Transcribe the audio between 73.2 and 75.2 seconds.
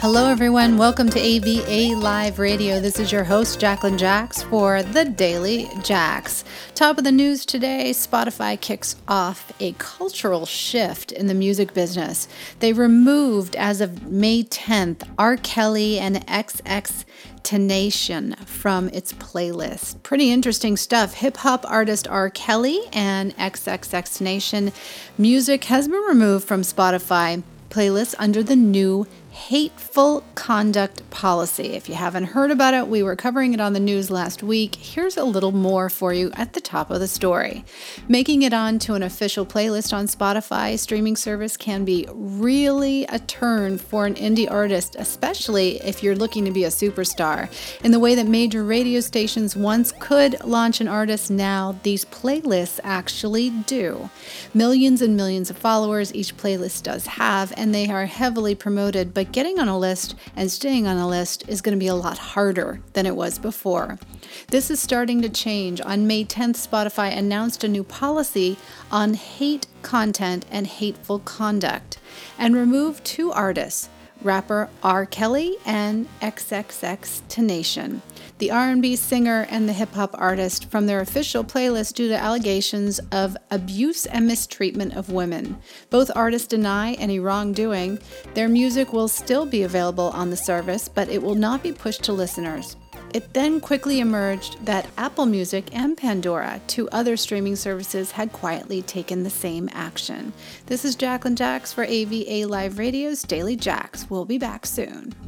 artists rapper R.